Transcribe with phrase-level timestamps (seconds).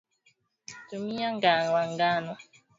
[0.87, 2.33] Tumia nga wa ngano